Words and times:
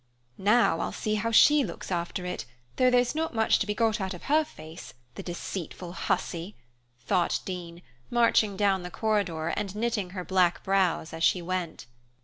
Now 0.39 0.79
I'll 0.79 0.91
see 0.91 1.13
how 1.13 1.29
she 1.29 1.63
looks 1.63 1.91
after 1.91 2.25
it; 2.25 2.45
though 2.77 2.89
there's 2.89 3.13
not 3.13 3.35
much 3.35 3.59
to 3.59 3.67
be 3.67 3.75
got 3.75 4.01
out 4.01 4.15
of 4.15 4.23
her 4.23 4.43
face, 4.43 4.95
the 5.13 5.21
deceitful 5.21 5.91
hussy, 5.91 6.55
thought 6.99 7.39
Dean, 7.45 7.83
marching 8.09 8.57
down 8.57 8.81
the 8.81 8.89
corridor 8.89 9.49
and 9.49 9.75
knitting 9.75 10.09
her 10.17 10.25
black 10.25 10.63
brows 10.63 11.13
as 11.13 11.23
she 11.23 11.39
went. 11.43 11.85